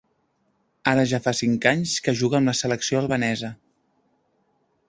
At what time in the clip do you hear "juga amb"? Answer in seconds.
2.23-2.53